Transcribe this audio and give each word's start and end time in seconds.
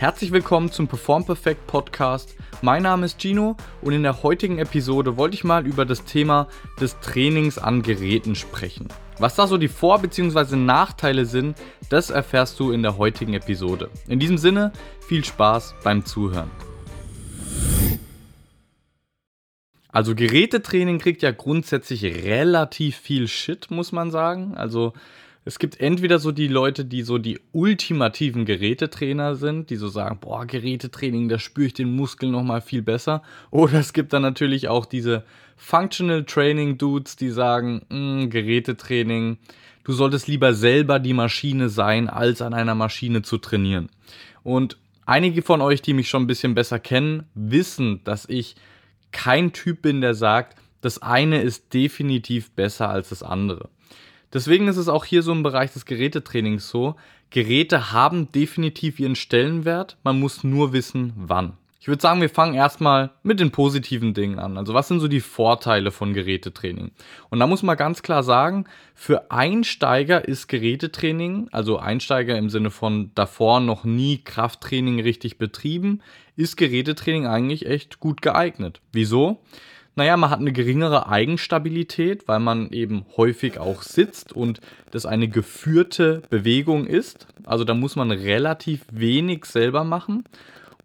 Herzlich 0.00 0.32
willkommen 0.32 0.72
zum 0.72 0.88
Perform 0.88 1.26
Perfect 1.26 1.66
Podcast. 1.66 2.34
Mein 2.62 2.84
Name 2.84 3.04
ist 3.04 3.20
Gino 3.20 3.58
und 3.82 3.92
in 3.92 4.02
der 4.02 4.22
heutigen 4.22 4.56
Episode 4.56 5.18
wollte 5.18 5.34
ich 5.34 5.44
mal 5.44 5.66
über 5.66 5.84
das 5.84 6.06
Thema 6.06 6.48
des 6.80 6.98
Trainings 7.00 7.58
an 7.58 7.82
Geräten 7.82 8.34
sprechen. 8.34 8.88
Was 9.18 9.34
da 9.34 9.46
so 9.46 9.58
die 9.58 9.68
Vor- 9.68 9.98
bzw. 9.98 10.56
Nachteile 10.56 11.26
sind, 11.26 11.58
das 11.90 12.08
erfährst 12.08 12.58
du 12.58 12.72
in 12.72 12.82
der 12.82 12.96
heutigen 12.96 13.34
Episode. 13.34 13.90
In 14.08 14.18
diesem 14.18 14.38
Sinne, 14.38 14.72
viel 15.06 15.22
Spaß 15.22 15.74
beim 15.84 16.06
Zuhören. 16.06 16.50
Also 19.90 20.14
Gerätetraining 20.14 20.98
kriegt 20.98 21.20
ja 21.20 21.30
grundsätzlich 21.30 22.04
relativ 22.04 22.96
viel 22.96 23.28
Shit, 23.28 23.70
muss 23.70 23.92
man 23.92 24.10
sagen. 24.10 24.54
Also 24.54 24.94
es 25.44 25.58
gibt 25.58 25.80
entweder 25.80 26.18
so 26.18 26.32
die 26.32 26.48
Leute, 26.48 26.84
die 26.84 27.02
so 27.02 27.16
die 27.16 27.40
ultimativen 27.52 28.44
Gerätetrainer 28.44 29.36
sind, 29.36 29.70
die 29.70 29.76
so 29.76 29.88
sagen, 29.88 30.18
boah, 30.20 30.44
Gerätetraining, 30.44 31.28
da 31.28 31.38
spüre 31.38 31.68
ich 31.68 31.74
den 31.74 31.96
Muskel 31.96 32.30
noch 32.30 32.42
mal 32.42 32.60
viel 32.60 32.82
besser. 32.82 33.22
Oder 33.50 33.80
es 33.80 33.94
gibt 33.94 34.12
dann 34.12 34.22
natürlich 34.22 34.68
auch 34.68 34.84
diese 34.84 35.24
Functional 35.56 36.24
Training 36.24 36.76
Dudes, 36.76 37.16
die 37.16 37.30
sagen, 37.30 37.82
hm, 37.88 38.28
Gerätetraining, 38.28 39.38
du 39.84 39.92
solltest 39.92 40.28
lieber 40.28 40.52
selber 40.52 40.98
die 40.98 41.14
Maschine 41.14 41.70
sein, 41.70 42.10
als 42.10 42.42
an 42.42 42.52
einer 42.52 42.74
Maschine 42.74 43.22
zu 43.22 43.38
trainieren. 43.38 43.88
Und 44.42 44.76
einige 45.06 45.40
von 45.40 45.62
euch, 45.62 45.80
die 45.80 45.94
mich 45.94 46.10
schon 46.10 46.24
ein 46.24 46.28
bisschen 46.28 46.54
besser 46.54 46.78
kennen, 46.78 47.24
wissen, 47.34 48.04
dass 48.04 48.28
ich 48.28 48.56
kein 49.10 49.54
Typ 49.54 49.80
bin, 49.80 50.02
der 50.02 50.14
sagt, 50.14 50.58
das 50.82 51.00
eine 51.00 51.40
ist 51.40 51.72
definitiv 51.72 52.50
besser 52.50 52.90
als 52.90 53.08
das 53.08 53.22
andere. 53.22 53.70
Deswegen 54.32 54.68
ist 54.68 54.76
es 54.76 54.88
auch 54.88 55.04
hier 55.04 55.22
so 55.22 55.32
im 55.32 55.42
Bereich 55.42 55.72
des 55.72 55.84
Gerätetrainings 55.84 56.68
so, 56.68 56.96
Geräte 57.30 57.92
haben 57.92 58.30
definitiv 58.32 59.00
ihren 59.00 59.16
Stellenwert, 59.16 59.96
man 60.02 60.18
muss 60.18 60.44
nur 60.44 60.72
wissen, 60.72 61.12
wann. 61.16 61.54
Ich 61.82 61.88
würde 61.88 62.02
sagen, 62.02 62.20
wir 62.20 62.28
fangen 62.28 62.52
erstmal 62.52 63.10
mit 63.22 63.40
den 63.40 63.52
positiven 63.52 64.12
Dingen 64.12 64.38
an. 64.38 64.58
Also 64.58 64.74
was 64.74 64.88
sind 64.88 65.00
so 65.00 65.08
die 65.08 65.20
Vorteile 65.22 65.90
von 65.90 66.12
Gerätetraining? 66.12 66.90
Und 67.30 67.38
da 67.38 67.46
muss 67.46 67.62
man 67.62 67.78
ganz 67.78 68.02
klar 68.02 68.22
sagen, 68.22 68.66
für 68.94 69.30
Einsteiger 69.30 70.28
ist 70.28 70.46
Gerätetraining, 70.48 71.48
also 71.52 71.78
Einsteiger 71.78 72.36
im 72.36 72.50
Sinne 72.50 72.70
von 72.70 73.12
davor 73.14 73.60
noch 73.60 73.84
nie 73.84 74.18
Krafttraining 74.18 75.00
richtig 75.00 75.38
betrieben, 75.38 76.02
ist 76.36 76.58
Gerätetraining 76.58 77.26
eigentlich 77.26 77.64
echt 77.64 77.98
gut 77.98 78.20
geeignet. 78.20 78.82
Wieso? 78.92 79.40
Naja, 80.00 80.16
man 80.16 80.30
hat 80.30 80.40
eine 80.40 80.54
geringere 80.54 81.08
Eigenstabilität, 81.08 82.26
weil 82.26 82.40
man 82.40 82.70
eben 82.70 83.04
häufig 83.18 83.58
auch 83.58 83.82
sitzt 83.82 84.32
und 84.32 84.62
das 84.92 85.04
eine 85.04 85.28
geführte 85.28 86.22
Bewegung 86.30 86.86
ist. 86.86 87.26
Also 87.44 87.64
da 87.64 87.74
muss 87.74 87.96
man 87.96 88.10
relativ 88.10 88.86
wenig 88.90 89.44
selber 89.44 89.84
machen. 89.84 90.24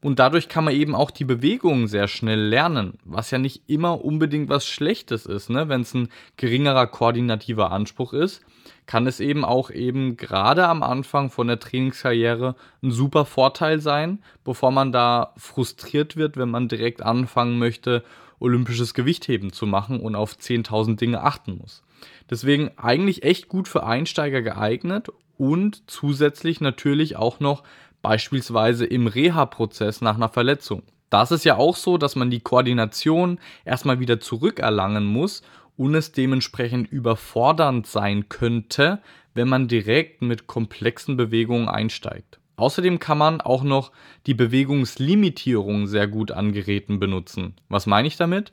Und 0.01 0.19
dadurch 0.19 0.49
kann 0.49 0.65
man 0.65 0.73
eben 0.73 0.95
auch 0.95 1.11
die 1.11 1.23
Bewegungen 1.23 1.87
sehr 1.87 2.09
schnell 2.09 2.41
lernen, 2.41 2.99
was 3.05 3.31
ja 3.31 3.37
nicht 3.37 3.61
immer 3.67 4.03
unbedingt 4.03 4.49
was 4.49 4.67
Schlechtes 4.67 5.25
ist. 5.25 5.49
Ne? 5.49 5.69
Wenn 5.69 5.79
es 5.79 5.93
ein 5.93 6.09
geringerer 6.35 6.85
koordinativer 6.85 7.71
Anspruch 7.71 8.11
ist, 8.11 8.41
kann 8.85 9.07
es 9.07 9.21
eben 9.21 9.45
auch 9.45 9.71
eben 9.71 10.17
gerade 10.17 10.67
am 10.67 10.83
Anfang 10.83 11.29
von 11.29 11.47
der 11.47 11.61
Trainingskarriere 11.61 12.55
ein 12.83 12.91
super 12.91 13.23
Vorteil 13.23 13.79
sein, 13.79 14.19
bevor 14.43 14.71
man 14.71 14.91
da 14.91 15.31
frustriert 15.37 16.17
wird, 16.17 16.35
wenn 16.35 16.49
man 16.49 16.67
direkt 16.67 17.01
anfangen 17.01 17.57
möchte 17.57 18.03
olympisches 18.39 18.93
Gewichtheben 18.93 19.51
zu 19.53 19.65
machen 19.65 19.99
und 19.99 20.15
auf 20.15 20.33
10.000 20.33 20.97
Dinge 20.97 21.21
achten 21.21 21.57
muss. 21.57 21.83
Deswegen 22.29 22.71
eigentlich 22.77 23.23
echt 23.23 23.47
gut 23.47 23.67
für 23.67 23.85
Einsteiger 23.85 24.41
geeignet 24.41 25.09
und 25.37 25.83
zusätzlich 25.87 26.61
natürlich 26.61 27.15
auch 27.15 27.39
noch 27.39 27.63
beispielsweise 28.01 28.85
im 28.85 29.07
Reha-Prozess 29.07 30.01
nach 30.01 30.15
einer 30.15 30.29
Verletzung. 30.29 30.83
Da 31.09 31.23
ist 31.23 31.31
es 31.31 31.43
ja 31.43 31.55
auch 31.55 31.75
so, 31.75 31.97
dass 31.97 32.15
man 32.15 32.29
die 32.29 32.39
Koordination 32.39 33.39
erstmal 33.63 33.99
wieder 33.99 34.19
zurückerlangen 34.19 35.05
muss 35.05 35.43
und 35.77 35.95
es 35.95 36.11
dementsprechend 36.11 36.91
überfordernd 36.91 37.87
sein 37.87 38.29
könnte, 38.29 39.01
wenn 39.33 39.47
man 39.47 39.67
direkt 39.67 40.21
mit 40.21 40.47
komplexen 40.47 41.17
Bewegungen 41.17 41.67
einsteigt. 41.67 42.39
Außerdem 42.57 42.99
kann 42.99 43.17
man 43.17 43.41
auch 43.41 43.63
noch 43.63 43.91
die 44.25 44.33
Bewegungslimitierung 44.33 45.87
sehr 45.87 46.07
gut 46.07 46.31
an 46.31 46.53
Geräten 46.53 46.99
benutzen. 46.99 47.55
Was 47.69 47.85
meine 47.85 48.07
ich 48.07 48.17
damit? 48.17 48.51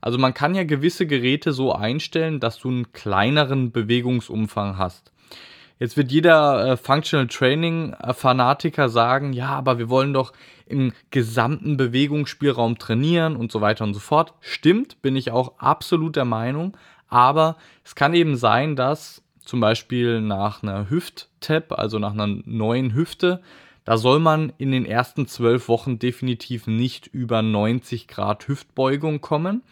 Also 0.00 0.18
man 0.18 0.34
kann 0.34 0.54
ja 0.54 0.64
gewisse 0.64 1.06
Geräte 1.06 1.52
so 1.52 1.72
einstellen, 1.72 2.40
dass 2.40 2.58
du 2.58 2.68
einen 2.68 2.92
kleineren 2.92 3.70
Bewegungsumfang 3.70 4.76
hast. 4.78 5.12
Jetzt 5.78 5.96
wird 5.96 6.12
jeder 6.12 6.64
äh, 6.64 6.76
Functional 6.76 7.26
Training 7.26 7.94
Fanatiker 8.12 8.88
sagen, 8.88 9.32
ja, 9.32 9.48
aber 9.48 9.78
wir 9.78 9.88
wollen 9.88 10.12
doch 10.12 10.32
im 10.66 10.92
gesamten 11.10 11.76
Bewegungsspielraum 11.76 12.78
trainieren 12.78 13.36
und 13.36 13.52
so 13.52 13.60
weiter 13.60 13.84
und 13.84 13.94
so 13.94 14.00
fort. 14.00 14.34
Stimmt, 14.40 15.02
bin 15.02 15.16
ich 15.16 15.30
auch 15.30 15.58
absolut 15.58 16.16
der 16.16 16.24
Meinung. 16.24 16.76
Aber 17.08 17.56
es 17.84 17.94
kann 17.94 18.14
eben 18.14 18.36
sein, 18.36 18.76
dass 18.76 19.22
zum 19.40 19.60
Beispiel 19.60 20.20
nach 20.20 20.62
einer 20.62 20.88
Hüft-Tap, 21.42 21.72
also 21.72 21.98
nach 21.98 22.12
einer 22.12 22.28
neuen 22.44 22.94
Hüfte, 22.94 23.42
da 23.84 23.96
soll 23.96 24.20
man 24.20 24.52
in 24.58 24.70
den 24.70 24.86
ersten 24.86 25.26
zwölf 25.26 25.68
Wochen 25.68 25.98
definitiv 25.98 26.66
nicht 26.68 27.08
über 27.08 27.42
90 27.42 28.06
Grad 28.06 28.46
Hüftbeugung 28.46 29.20
kommen. 29.20 29.62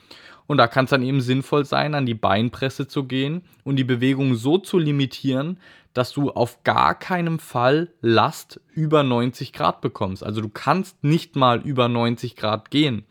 Und 0.49 0.59
da 0.59 0.67
kann 0.67 0.87
es 0.87 0.91
dann 0.91 1.05
eben 1.05 1.21
sinnvoll 1.21 1.65
sein, 1.65 1.95
an 1.95 2.07
die 2.07 2.15
Beinpresse 2.15 2.89
zu 2.89 3.05
gehen 3.05 3.43
und 3.63 3.77
die 3.77 3.85
Bewegung 3.85 4.35
so 4.35 4.59
zu 4.59 4.79
limitieren, 4.79 5.59
dass 5.95 6.13
du 6.13 6.31
auf 6.31 6.65
gar 6.65 6.97
keinen 6.97 7.39
Fall 7.39 7.89
Last 8.01 8.61
über 8.75 9.05
90 9.05 9.53
Grad 9.53 9.81
bekommst. 9.81 10.25
Also 10.25 10.41
du 10.41 10.49
kannst 10.49 11.05
nicht 11.05 11.37
mal 11.37 11.61
über 11.61 11.89
90 11.89 12.35
Grad 12.35 12.73
gehen. 12.73 13.05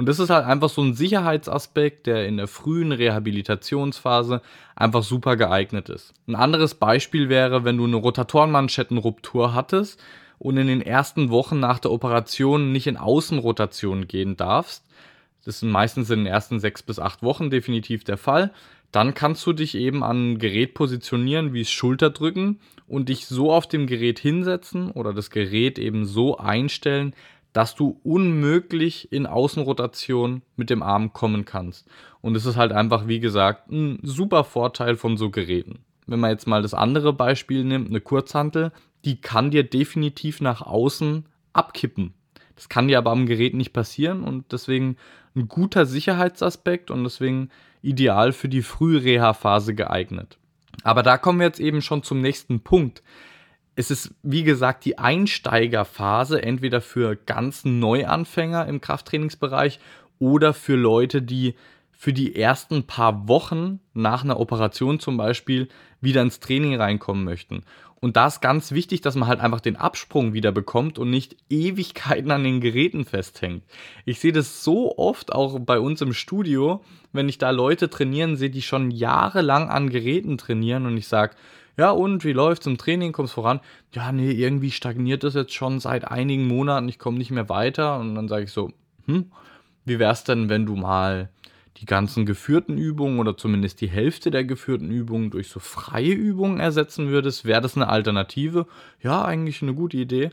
Und 0.00 0.06
das 0.06 0.18
ist 0.18 0.30
halt 0.30 0.46
einfach 0.46 0.70
so 0.70 0.80
ein 0.80 0.94
Sicherheitsaspekt, 0.94 2.06
der 2.06 2.26
in 2.26 2.38
der 2.38 2.48
frühen 2.48 2.90
Rehabilitationsphase 2.90 4.40
einfach 4.74 5.02
super 5.02 5.36
geeignet 5.36 5.90
ist. 5.90 6.14
Ein 6.26 6.36
anderes 6.36 6.74
Beispiel 6.74 7.28
wäre, 7.28 7.64
wenn 7.66 7.76
du 7.76 7.84
eine 7.84 7.96
Rotatorenmanschettenruptur 7.96 9.52
hattest 9.52 10.02
und 10.38 10.56
in 10.56 10.68
den 10.68 10.80
ersten 10.80 11.28
Wochen 11.28 11.60
nach 11.60 11.80
der 11.80 11.90
Operation 11.90 12.72
nicht 12.72 12.86
in 12.86 12.96
Außenrotation 12.96 14.08
gehen 14.08 14.38
darfst. 14.38 14.86
Das 15.44 15.56
ist 15.56 15.64
meistens 15.64 16.08
in 16.08 16.20
den 16.20 16.26
ersten 16.26 16.60
sechs 16.60 16.82
bis 16.82 16.98
acht 16.98 17.22
Wochen 17.22 17.50
definitiv 17.50 18.02
der 18.02 18.16
Fall. 18.16 18.54
Dann 18.92 19.12
kannst 19.12 19.46
du 19.46 19.52
dich 19.52 19.74
eben 19.74 20.02
an 20.02 20.32
ein 20.32 20.38
Gerät 20.38 20.72
positionieren, 20.72 21.52
wie 21.52 21.60
es 21.60 21.70
Schulterdrücken 21.70 22.58
und 22.88 23.10
dich 23.10 23.26
so 23.26 23.52
auf 23.52 23.68
dem 23.68 23.86
Gerät 23.86 24.18
hinsetzen 24.18 24.92
oder 24.92 25.12
das 25.12 25.28
Gerät 25.28 25.78
eben 25.78 26.06
so 26.06 26.38
einstellen, 26.38 27.14
dass 27.52 27.74
du 27.74 28.00
unmöglich 28.04 29.12
in 29.12 29.26
Außenrotation 29.26 30.42
mit 30.56 30.70
dem 30.70 30.82
Arm 30.82 31.12
kommen 31.12 31.44
kannst. 31.44 31.88
Und 32.20 32.36
es 32.36 32.46
ist 32.46 32.56
halt 32.56 32.72
einfach, 32.72 33.08
wie 33.08 33.20
gesagt, 33.20 33.70
ein 33.70 33.98
super 34.02 34.44
Vorteil 34.44 34.96
von 34.96 35.16
so 35.16 35.30
Geräten. 35.30 35.80
Wenn 36.06 36.20
man 36.20 36.30
jetzt 36.30 36.46
mal 36.46 36.62
das 36.62 36.74
andere 36.74 37.12
Beispiel 37.12 37.64
nimmt, 37.64 37.88
eine 37.88 38.00
Kurzhantel, 38.00 38.72
die 39.04 39.20
kann 39.20 39.50
dir 39.50 39.64
definitiv 39.64 40.40
nach 40.40 40.62
außen 40.62 41.24
abkippen. 41.52 42.14
Das 42.56 42.68
kann 42.68 42.88
dir 42.88 42.98
aber 42.98 43.10
am 43.10 43.26
Gerät 43.26 43.54
nicht 43.54 43.72
passieren 43.72 44.22
und 44.22 44.52
deswegen 44.52 44.96
ein 45.34 45.48
guter 45.48 45.86
Sicherheitsaspekt 45.86 46.90
und 46.90 47.04
deswegen 47.04 47.48
ideal 47.82 48.32
für 48.32 48.48
die 48.48 48.62
Frühreha-Phase 48.62 49.74
geeignet. 49.74 50.38
Aber 50.82 51.02
da 51.02 51.16
kommen 51.18 51.38
wir 51.38 51.46
jetzt 51.46 51.60
eben 51.60 51.82
schon 51.82 52.02
zum 52.02 52.20
nächsten 52.20 52.60
Punkt 52.60 53.02
es 53.76 53.90
ist, 53.90 54.14
wie 54.22 54.42
gesagt, 54.42 54.84
die 54.84 54.98
Einsteigerphase, 54.98 56.42
entweder 56.42 56.80
für 56.80 57.16
ganz 57.16 57.64
Neuanfänger 57.64 58.66
im 58.66 58.80
Krafttrainingsbereich 58.80 59.80
oder 60.18 60.52
für 60.52 60.76
Leute, 60.76 61.22
die 61.22 61.54
für 61.92 62.12
die 62.12 62.34
ersten 62.34 62.84
paar 62.84 63.28
Wochen 63.28 63.80
nach 63.92 64.24
einer 64.24 64.40
Operation 64.40 65.00
zum 65.00 65.16
Beispiel 65.16 65.68
wieder 66.00 66.22
ins 66.22 66.40
Training 66.40 66.76
reinkommen 66.76 67.24
möchten. 67.24 67.62
Und 68.00 68.16
da 68.16 68.26
ist 68.26 68.40
ganz 68.40 68.72
wichtig, 68.72 69.02
dass 69.02 69.14
man 69.14 69.28
halt 69.28 69.40
einfach 69.40 69.60
den 69.60 69.76
Absprung 69.76 70.32
wieder 70.32 70.52
bekommt 70.52 70.98
und 70.98 71.10
nicht 71.10 71.36
Ewigkeiten 71.50 72.30
an 72.30 72.42
den 72.42 72.62
Geräten 72.62 73.04
festhängt. 73.04 73.62
Ich 74.06 74.20
sehe 74.20 74.32
das 74.32 74.64
so 74.64 74.96
oft 74.96 75.32
auch 75.32 75.58
bei 75.58 75.78
uns 75.78 76.00
im 76.00 76.14
Studio, 76.14 76.82
wenn 77.12 77.28
ich 77.28 77.36
da 77.36 77.50
Leute 77.50 77.90
trainieren 77.90 78.36
sehe, 78.36 78.48
die 78.48 78.62
schon 78.62 78.90
jahrelang 78.90 79.68
an 79.68 79.90
Geräten 79.90 80.38
trainieren 80.38 80.86
und 80.86 80.96
ich 80.96 81.08
sage, 81.08 81.36
ja, 81.76 81.90
und 81.90 82.24
wie 82.24 82.32
läuft's 82.32 82.66
im 82.66 82.78
Training? 82.78 83.12
Kommt's 83.12 83.32
voran? 83.32 83.60
Ja, 83.94 84.12
nee, 84.12 84.32
irgendwie 84.32 84.70
stagniert 84.70 85.24
das 85.24 85.34
jetzt 85.34 85.54
schon 85.54 85.80
seit 85.80 86.06
einigen 86.06 86.46
Monaten. 86.46 86.88
Ich 86.88 86.98
komme 86.98 87.18
nicht 87.18 87.30
mehr 87.30 87.48
weiter. 87.48 87.98
Und 87.98 88.14
dann 88.14 88.28
sage 88.28 88.44
ich 88.44 88.52
so, 88.52 88.72
hm, 89.06 89.30
wie 89.84 89.98
wär's 89.98 90.24
denn, 90.24 90.48
wenn 90.48 90.66
du 90.66 90.76
mal 90.76 91.30
die 91.76 91.86
ganzen 91.86 92.26
geführten 92.26 92.76
Übungen 92.76 93.18
oder 93.20 93.36
zumindest 93.36 93.80
die 93.80 93.88
Hälfte 93.88 94.30
der 94.30 94.44
geführten 94.44 94.90
Übungen 94.90 95.30
durch 95.30 95.48
so 95.48 95.60
freie 95.60 96.12
Übungen 96.12 96.60
ersetzen 96.60 97.08
würdest, 97.08 97.46
wäre 97.46 97.62
das 97.62 97.76
eine 97.76 97.88
Alternative? 97.88 98.66
Ja, 99.00 99.24
eigentlich 99.24 99.62
eine 99.62 99.72
gute 99.72 99.96
Idee. 99.96 100.30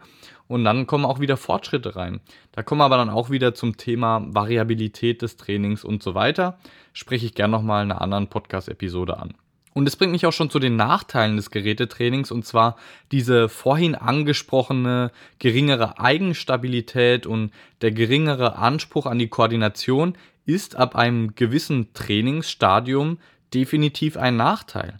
Und 0.47 0.65
dann 0.65 0.87
kommen 0.87 1.05
auch 1.05 1.19
wieder 1.19 1.37
Fortschritte 1.37 1.95
rein. 1.95 2.19
Da 2.51 2.63
kommen 2.63 2.81
wir 2.81 2.85
aber 2.85 2.97
dann 2.97 3.09
auch 3.09 3.29
wieder 3.29 3.53
zum 3.53 3.77
Thema 3.77 4.25
Variabilität 4.27 5.21
des 5.21 5.37
Trainings 5.37 5.85
und 5.85 6.03
so 6.03 6.15
weiter. 6.15 6.57
Spreche 6.91 7.25
ich 7.25 7.35
gerne 7.35 7.51
nochmal 7.51 7.83
in 7.85 7.91
einer 7.91 8.01
anderen 8.01 8.27
Podcast-Episode 8.27 9.17
an. 9.17 9.33
Und 9.77 9.85
das 9.85 9.95
bringt 9.95 10.11
mich 10.11 10.25
auch 10.25 10.33
schon 10.33 10.49
zu 10.49 10.57
den 10.57 10.75
Nachteilen 10.75 11.35
des 11.35 11.51
Gerätetrainings 11.51 12.31
und 12.31 12.43
zwar 12.47 12.77
diese 13.11 13.47
vorhin 13.47 13.93
angesprochene 13.93 15.11
geringere 15.37 15.99
Eigenstabilität 15.99 17.27
und 17.27 17.51
der 17.81 17.91
geringere 17.91 18.55
Anspruch 18.55 19.05
an 19.05 19.19
die 19.19 19.27
Koordination 19.27 20.17
ist 20.47 20.75
ab 20.77 20.95
einem 20.95 21.35
gewissen 21.35 21.93
Trainingsstadium 21.93 23.19
definitiv 23.53 24.17
ein 24.17 24.35
Nachteil. 24.35 24.97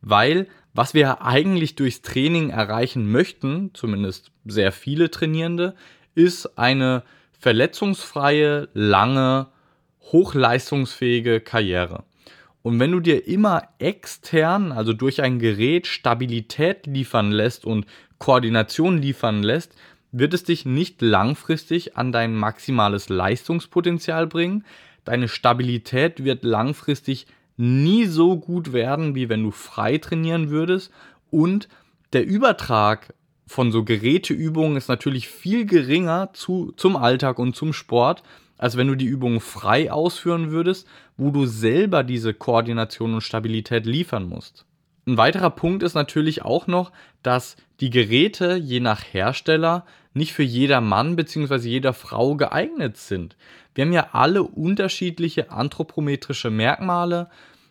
Weil 0.00 0.46
was 0.74 0.94
wir 0.94 1.22
eigentlich 1.22 1.74
durchs 1.74 2.02
Training 2.02 2.50
erreichen 2.50 3.10
möchten, 3.10 3.72
zumindest 3.74 4.30
sehr 4.44 4.70
viele 4.70 5.10
Trainierende, 5.10 5.74
ist 6.14 6.56
eine 6.56 7.02
verletzungsfreie, 7.36 8.68
lange, 8.74 9.48
hochleistungsfähige 10.12 11.40
Karriere. 11.40 12.04
Und 12.62 12.78
wenn 12.78 12.92
du 12.92 13.00
dir 13.00 13.26
immer 13.26 13.62
extern, 13.78 14.72
also 14.72 14.92
durch 14.92 15.22
ein 15.22 15.38
Gerät, 15.38 15.86
Stabilität 15.86 16.86
liefern 16.86 17.32
lässt 17.32 17.64
und 17.64 17.86
Koordination 18.18 18.98
liefern 18.98 19.42
lässt, 19.42 19.74
wird 20.12 20.34
es 20.34 20.44
dich 20.44 20.66
nicht 20.66 21.00
langfristig 21.00 21.96
an 21.96 22.12
dein 22.12 22.34
maximales 22.34 23.08
Leistungspotenzial 23.08 24.26
bringen. 24.26 24.64
Deine 25.04 25.28
Stabilität 25.28 26.24
wird 26.24 26.44
langfristig 26.44 27.26
nie 27.56 28.06
so 28.06 28.38
gut 28.38 28.72
werden, 28.72 29.14
wie 29.14 29.28
wenn 29.28 29.42
du 29.42 29.50
frei 29.50 29.98
trainieren 29.98 30.50
würdest. 30.50 30.90
Und 31.30 31.68
der 32.12 32.26
Übertrag 32.26 33.14
von 33.46 33.72
so 33.72 33.84
Geräteübungen 33.84 34.76
ist 34.76 34.88
natürlich 34.88 35.28
viel 35.28 35.64
geringer 35.64 36.30
zu, 36.32 36.72
zum 36.76 36.96
Alltag 36.96 37.38
und 37.38 37.56
zum 37.56 37.72
Sport, 37.72 38.22
als 38.60 38.76
wenn 38.76 38.88
du 38.88 38.94
die 38.94 39.06
Übungen 39.06 39.40
frei 39.40 39.90
ausführen 39.90 40.50
würdest, 40.50 40.86
wo 41.16 41.30
du 41.30 41.46
selber 41.46 42.04
diese 42.04 42.34
Koordination 42.34 43.14
und 43.14 43.22
Stabilität 43.22 43.86
liefern 43.86 44.28
musst. 44.28 44.66
Ein 45.06 45.16
weiterer 45.16 45.48
Punkt 45.48 45.82
ist 45.82 45.94
natürlich 45.94 46.42
auch 46.42 46.66
noch, 46.66 46.92
dass 47.22 47.56
die 47.80 47.88
Geräte 47.88 48.56
je 48.56 48.80
nach 48.80 49.02
Hersteller 49.02 49.86
nicht 50.12 50.34
für 50.34 50.42
jeder 50.42 50.82
Mann 50.82 51.16
bzw. 51.16 51.56
jeder 51.70 51.94
Frau 51.94 52.36
geeignet 52.36 52.98
sind. 52.98 53.34
Wir 53.74 53.86
haben 53.86 53.94
ja 53.94 54.08
alle 54.12 54.42
unterschiedliche 54.42 55.50
anthropometrische 55.50 56.50
Merkmale. 56.50 57.30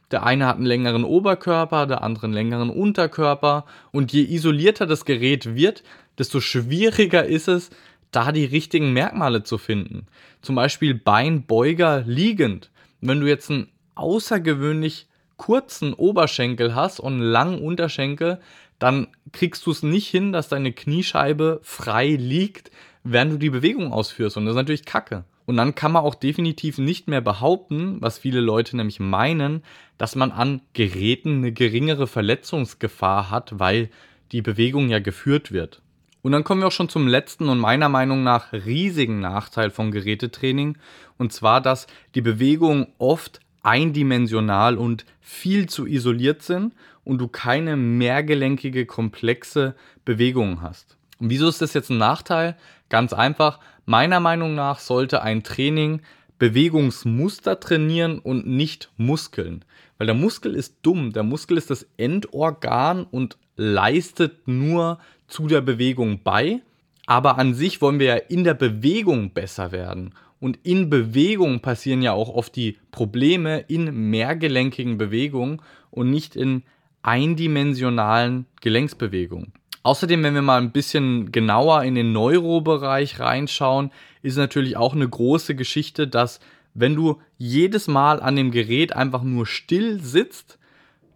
Der 0.09 0.23
eine 0.23 0.47
hat 0.47 0.55
einen 0.55 0.65
längeren 0.65 1.03
Oberkörper, 1.03 1.85
der 1.85 2.01
andere 2.01 2.25
einen 2.25 2.33
längeren 2.33 2.71
Unterkörper. 2.71 3.65
Und 3.91 4.11
je 4.11 4.23
isolierter 4.23 4.87
das 4.87 5.05
Gerät 5.05 5.53
wird, 5.55 5.83
desto 6.17 6.39
schwieriger 6.41 7.25
ist 7.25 7.47
es, 7.47 7.69
da 8.11 8.31
die 8.31 8.45
richtigen 8.45 8.93
Merkmale 8.93 9.43
zu 9.43 9.57
finden. 9.57 10.07
Zum 10.41 10.55
Beispiel 10.55 10.93
Beinbeuger 10.93 12.03
liegend. 12.05 12.71
Wenn 13.01 13.21
du 13.21 13.27
jetzt 13.27 13.49
einen 13.49 13.69
außergewöhnlich 13.95 15.07
kurzen 15.37 15.93
Oberschenkel 15.93 16.75
hast 16.75 16.99
und 16.99 17.13
einen 17.13 17.21
langen 17.21 17.61
Unterschenkel, 17.61 18.39
dann 18.77 19.07
kriegst 19.31 19.65
du 19.65 19.71
es 19.71 19.83
nicht 19.83 20.07
hin, 20.07 20.31
dass 20.31 20.49
deine 20.49 20.71
Kniescheibe 20.71 21.59
frei 21.63 22.15
liegt, 22.15 22.71
während 23.03 23.33
du 23.33 23.37
die 23.37 23.49
Bewegung 23.49 23.91
ausführst. 23.91 24.37
Und 24.37 24.45
das 24.45 24.53
ist 24.53 24.57
natürlich 24.57 24.85
Kacke. 24.85 25.25
Und 25.45 25.57
dann 25.57 25.73
kann 25.75 25.91
man 25.91 26.03
auch 26.03 26.15
definitiv 26.15 26.77
nicht 26.77 27.07
mehr 27.07 27.21
behaupten, 27.21 27.97
was 28.01 28.19
viele 28.19 28.39
Leute 28.39 28.77
nämlich 28.77 28.99
meinen, 28.99 29.63
dass 29.97 30.15
man 30.15 30.31
an 30.31 30.61
Geräten 30.73 31.37
eine 31.37 31.51
geringere 31.51 32.05
Verletzungsgefahr 32.05 33.31
hat, 33.31 33.57
weil 33.57 33.89
die 34.31 34.43
Bewegung 34.43 34.89
ja 34.89 34.99
geführt 34.99 35.51
wird. 35.51 35.81
Und 36.21 36.33
dann 36.33 36.43
kommen 36.43 36.61
wir 36.61 36.67
auch 36.67 36.71
schon 36.71 36.89
zum 36.89 37.07
letzten 37.07 37.47
und 37.49 37.59
meiner 37.59 37.89
Meinung 37.89 38.23
nach 38.23 38.51
riesigen 38.51 39.19
Nachteil 39.19 39.71
von 39.71 39.91
Gerätetraining. 39.91 40.77
Und 41.17 41.31
zwar, 41.31 41.61
dass 41.61 41.87
die 42.13 42.21
Bewegungen 42.21 42.87
oft 42.97 43.39
eindimensional 43.61 44.77
und 44.77 45.05
viel 45.21 45.67
zu 45.67 45.85
isoliert 45.85 46.43
sind 46.43 46.73
und 47.03 47.19
du 47.19 47.27
keine 47.27 47.77
mehrgelenkige, 47.77 48.85
komplexe 48.85 49.75
Bewegungen 50.05 50.61
hast. 50.61 50.97
Und 51.19 51.29
wieso 51.29 51.47
ist 51.47 51.61
das 51.61 51.73
jetzt 51.73 51.89
ein 51.89 51.97
Nachteil? 51.97 52.57
Ganz 52.89 53.13
einfach, 53.13 53.59
meiner 53.85 54.19
Meinung 54.19 54.55
nach 54.55 54.79
sollte 54.79 55.21
ein 55.21 55.43
Training 55.43 56.01
Bewegungsmuster 56.37 57.59
trainieren 57.59 58.19
und 58.19 58.47
nicht 58.47 58.91
Muskeln. 58.97 59.65
Weil 59.99 60.07
der 60.07 60.15
Muskel 60.15 60.55
ist 60.55 60.77
dumm. 60.81 61.11
Der 61.13 61.23
Muskel 61.23 61.57
ist 61.57 61.69
das 61.69 61.85
Endorgan 61.97 63.03
und 63.03 63.37
leistet 63.57 64.47
nur 64.47 64.97
zu 65.27 65.47
der 65.47 65.61
Bewegung 65.61 66.21
bei. 66.23 66.61
Aber 67.05 67.37
an 67.37 67.53
sich 67.53 67.81
wollen 67.81 67.99
wir 67.99 68.05
ja 68.07 68.15
in 68.15 68.43
der 68.43 68.53
Bewegung 68.53 69.31
besser 69.31 69.71
werden. 69.71 70.15
Und 70.39 70.57
in 70.63 70.89
Bewegung 70.89 71.59
passieren 71.59 72.01
ja 72.01 72.13
auch 72.13 72.29
oft 72.29 72.55
die 72.55 72.77
Probleme 72.91 73.59
in 73.67 74.09
mehrgelenkigen 74.09 74.97
Bewegungen 74.97 75.61
und 75.91 76.09
nicht 76.09 76.37
in 76.37 76.63
eindimensionalen 77.01 78.45
Gelenksbewegungen. 78.61 79.51
Außerdem, 79.83 80.23
wenn 80.23 80.35
wir 80.35 80.41
mal 80.41 80.61
ein 80.61 80.71
bisschen 80.71 81.31
genauer 81.31 81.83
in 81.83 81.95
den 81.95 82.13
Neurobereich 82.13 83.19
reinschauen, 83.19 83.91
ist 84.21 84.37
natürlich 84.37 84.77
auch 84.77 84.93
eine 84.93 85.07
große 85.07 85.55
Geschichte, 85.55 86.07
dass 86.07 86.39
wenn 86.79 86.95
du 86.95 87.19
jedes 87.37 87.87
Mal 87.87 88.21
an 88.21 88.37
dem 88.37 88.51
Gerät 88.51 88.95
einfach 88.95 89.21
nur 89.21 89.45
still 89.45 90.01
sitzt, 90.01 90.59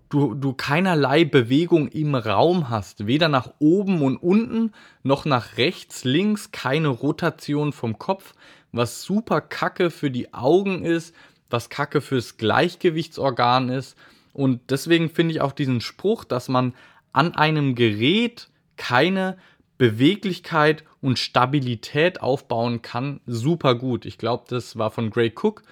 du, 0.10 0.34
du 0.34 0.54
keinerlei 0.54 1.24
Bewegung 1.24 1.88
im 1.88 2.16
Raum 2.16 2.70
hast, 2.70 3.08
weder 3.08 3.30
nach 3.30 3.54
oben 3.60 4.02
und 4.02 4.18
unten 4.18 4.74
noch 5.04 5.24
nach 5.24 5.58
rechts, 5.58 6.04
links, 6.04 6.52
keine 6.52 6.90
Rotation 6.90 7.72
vom 7.72 7.98
Kopf, 7.98 8.34
was 8.74 9.04
super 9.04 9.40
kacke 9.40 9.90
für 9.90 10.12
die 10.12 10.34
Augen 10.34 10.84
ist, 10.84 11.16
was 11.50 11.70
kacke 11.70 12.02
fürs 12.02 12.36
Gleichgewichtsorgan 12.36 13.70
ist. 13.70 13.96
Und 14.34 14.70
deswegen 14.70 15.10
finde 15.10 15.34
ich 15.34 15.42
auch 15.42 15.54
diesen 15.54 15.80
Spruch, 15.80 16.26
dass 16.26 16.50
man 16.50 16.74
an 17.14 17.36
einem 17.36 17.76
Gerät 17.76 18.50
keine 18.76 19.38
Beweglichkeit 19.78 20.84
und 21.04 21.20
Stabilität 21.20 22.22
aufbauen 22.22 22.82
kann, 22.82 23.20
super 23.28 23.76
gut. 23.76 24.06
Ich 24.06 24.18
glaube, 24.18 24.46
das 24.48 24.78
war 24.78 24.90
von 24.90 25.10
Gray 25.12 25.32
Cook 25.36 25.64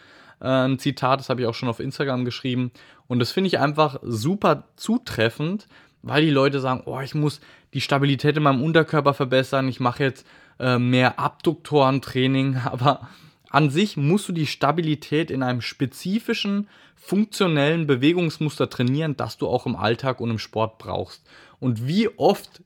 äh, 0.41 0.47
ein 0.47 0.77
Zitat, 0.77 1.21
das 1.21 1.29
habe 1.29 1.41
ich 1.41 1.47
auch 1.47 1.55
schon 1.55 1.69
auf 1.69 1.79
Instagram 1.79 2.25
geschrieben. 2.25 2.71
Und 3.07 3.19
das 3.19 3.31
finde 3.31 3.47
ich 3.47 3.57
einfach 3.57 3.99
super 4.03 4.65
zutreffend, 4.75 5.67
weil 6.01 6.23
die 6.23 6.31
Leute 6.31 6.59
sagen, 6.59 6.83
oh, 6.85 6.99
ich 6.99 7.15
muss 7.15 7.39
die 7.73 7.81
Stabilität 7.81 8.35
in 8.35 8.43
meinem 8.43 8.61
Unterkörper 8.61 9.13
verbessern, 9.13 9.69
ich 9.69 9.79
mache 9.79 10.03
jetzt 10.03 10.27
äh, 10.59 10.77
mehr 10.77 11.17
Abduktorentraining, 11.17 12.57
aber 12.65 13.07
an 13.49 13.69
sich 13.69 13.95
musst 13.95 14.27
du 14.27 14.33
die 14.33 14.47
Stabilität 14.47 15.31
in 15.31 15.43
einem 15.43 15.61
spezifischen, 15.61 16.67
funktionellen 16.95 17.87
Bewegungsmuster 17.87 18.69
trainieren, 18.69 19.15
das 19.15 19.37
du 19.37 19.47
auch 19.47 19.65
im 19.65 19.75
Alltag 19.77 20.19
und 20.19 20.29
im 20.29 20.39
Sport 20.39 20.77
brauchst. 20.77 21.23
Und 21.59 21.87
wie 21.87 22.09
oft 22.17 22.61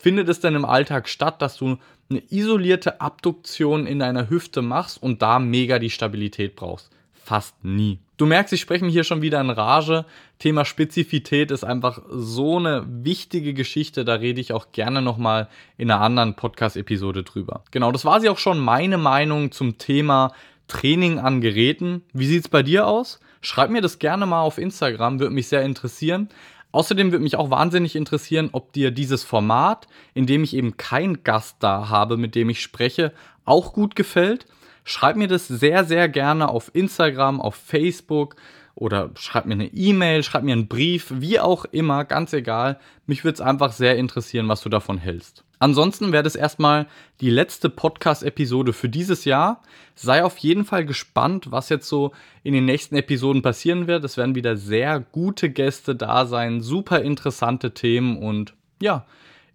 findet 0.00 0.28
es 0.28 0.40
denn 0.40 0.54
im 0.54 0.64
Alltag 0.64 1.08
statt, 1.08 1.42
dass 1.42 1.56
du 1.56 1.76
eine 2.08 2.22
isolierte 2.30 3.00
Abduktion 3.00 3.86
in 3.86 3.98
deiner 3.98 4.30
Hüfte 4.30 4.62
machst 4.62 5.00
und 5.00 5.22
da 5.22 5.38
mega 5.38 5.78
die 5.78 5.90
Stabilität 5.90 6.56
brauchst? 6.56 6.90
Fast 7.12 7.62
nie. 7.64 8.00
Du 8.16 8.26
merkst, 8.26 8.52
ich 8.52 8.60
spreche 8.60 8.84
mich 8.84 8.94
hier 8.94 9.04
schon 9.04 9.22
wieder 9.22 9.40
in 9.40 9.50
Rage. 9.50 10.04
Thema 10.38 10.64
Spezifität 10.64 11.50
ist 11.50 11.64
einfach 11.64 12.02
so 12.10 12.58
eine 12.58 12.84
wichtige 12.88 13.54
Geschichte. 13.54 14.04
Da 14.04 14.14
rede 14.14 14.40
ich 14.40 14.52
auch 14.52 14.72
gerne 14.72 15.02
nochmal 15.02 15.48
in 15.76 15.90
einer 15.90 16.00
anderen 16.00 16.34
Podcast-Episode 16.34 17.22
drüber. 17.22 17.62
Genau, 17.70 17.92
das 17.92 18.04
war 18.04 18.20
sie 18.20 18.30
auch 18.30 18.38
schon 18.38 18.58
meine 18.58 18.98
Meinung 18.98 19.52
zum 19.52 19.78
Thema 19.78 20.32
Training 20.66 21.18
an 21.18 21.40
Geräten. 21.40 22.02
Wie 22.12 22.26
sieht 22.26 22.44
es 22.44 22.48
bei 22.48 22.62
dir 22.62 22.86
aus? 22.86 23.20
Schreib 23.42 23.70
mir 23.70 23.80
das 23.80 23.98
gerne 23.98 24.26
mal 24.26 24.42
auf 24.42 24.58
Instagram, 24.58 25.20
würde 25.20 25.34
mich 25.34 25.48
sehr 25.48 25.62
interessieren. 25.62 26.28
Außerdem 26.72 27.10
würde 27.10 27.22
mich 27.22 27.36
auch 27.36 27.50
wahnsinnig 27.50 27.96
interessieren, 27.96 28.50
ob 28.52 28.72
dir 28.72 28.90
dieses 28.90 29.24
Format, 29.24 29.88
in 30.14 30.26
dem 30.26 30.44
ich 30.44 30.54
eben 30.54 30.76
keinen 30.76 31.24
Gast 31.24 31.56
da 31.60 31.88
habe, 31.88 32.16
mit 32.16 32.34
dem 32.34 32.48
ich 32.48 32.62
spreche, 32.62 33.12
auch 33.44 33.72
gut 33.72 33.96
gefällt. 33.96 34.46
Schreib 34.84 35.16
mir 35.16 35.28
das 35.28 35.48
sehr, 35.48 35.84
sehr 35.84 36.08
gerne 36.08 36.48
auf 36.48 36.70
Instagram, 36.74 37.40
auf 37.40 37.54
Facebook 37.54 38.36
oder 38.74 39.10
schreib 39.14 39.46
mir 39.46 39.54
eine 39.54 39.66
E-Mail, 39.66 40.22
schreib 40.22 40.42
mir 40.42 40.52
einen 40.52 40.68
Brief, 40.68 41.12
wie 41.16 41.38
auch 41.40 41.64
immer, 41.66 42.04
ganz 42.04 42.32
egal. 42.32 42.78
Mich 43.06 43.24
würde 43.24 43.34
es 43.34 43.40
einfach 43.40 43.72
sehr 43.72 43.96
interessieren, 43.96 44.48
was 44.48 44.62
du 44.62 44.68
davon 44.68 44.98
hältst. 44.98 45.44
Ansonsten 45.60 46.10
wäre 46.10 46.22
das 46.22 46.36
erstmal 46.36 46.86
die 47.20 47.28
letzte 47.28 47.68
Podcast-Episode 47.68 48.72
für 48.72 48.88
dieses 48.88 49.26
Jahr. 49.26 49.62
Sei 49.94 50.24
auf 50.24 50.38
jeden 50.38 50.64
Fall 50.64 50.86
gespannt, 50.86 51.52
was 51.52 51.68
jetzt 51.68 51.86
so 51.86 52.12
in 52.42 52.54
den 52.54 52.64
nächsten 52.64 52.96
Episoden 52.96 53.42
passieren 53.42 53.86
wird. 53.86 54.02
Es 54.02 54.16
werden 54.16 54.34
wieder 54.34 54.56
sehr 54.56 54.98
gute 55.00 55.50
Gäste 55.50 55.94
da 55.94 56.24
sein, 56.24 56.62
super 56.62 57.02
interessante 57.02 57.74
Themen 57.74 58.16
und 58.16 58.54
ja, 58.82 59.04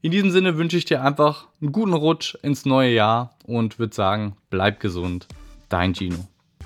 in 0.04 0.12
diesem 0.12 0.30
Sinne 0.30 0.58
wünsche 0.58 0.78
ich 0.78 0.86
dir 0.86 1.02
einfach 1.04 1.48
einen 1.60 1.72
guten 1.72 1.94
Rutsch 1.94 2.36
ins 2.44 2.66
neue 2.66 2.94
Jahr 2.94 3.36
und 3.44 3.80
würde 3.80 3.96
sagen, 3.96 4.38
bleib 4.52 4.80
gesund. 4.80 5.28
Dein 5.70 5.96
Gino. 5.96 6.28